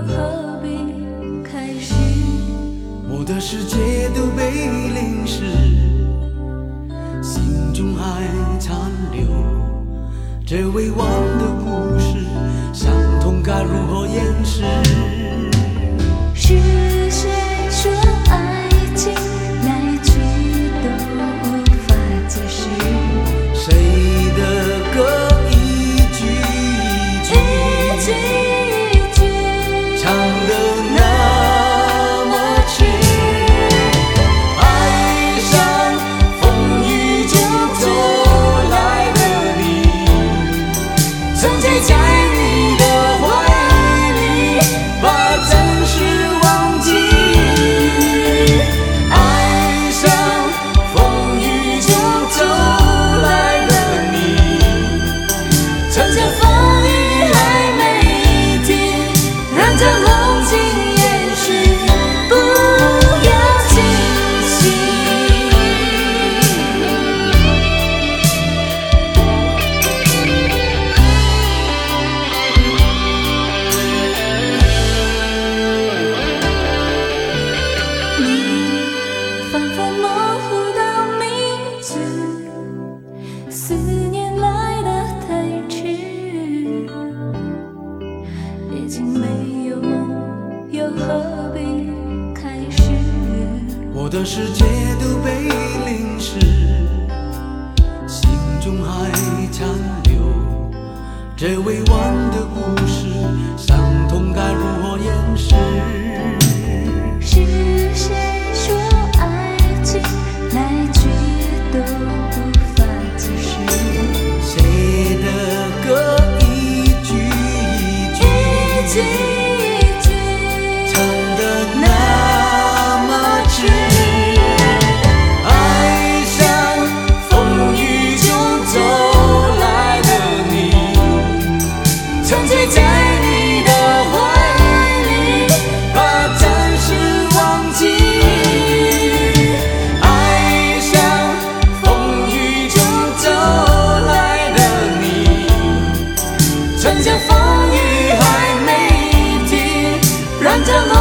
[0.00, 0.68] 又何必
[1.44, 1.94] 开始？
[3.08, 4.50] 我的世界都被
[4.94, 5.44] 淋湿，
[7.22, 8.24] 心中还
[8.58, 8.78] 残
[9.12, 9.26] 留
[10.46, 11.06] 这未完
[11.38, 12.24] 的故事，
[12.72, 12.90] 伤
[13.20, 14.62] 痛该如何掩饰？
[55.90, 56.49] 乘着风
[94.12, 94.64] 我的世界
[95.00, 95.42] 都被
[95.86, 96.40] 淋湿，
[98.08, 98.28] 心
[98.60, 99.08] 中还
[99.52, 99.68] 残
[100.02, 100.18] 留
[101.36, 103.06] 这未完的故事，
[103.56, 103.78] 伤
[104.08, 106.09] 痛该如何掩饰？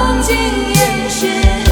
[0.00, 1.69] 场景也许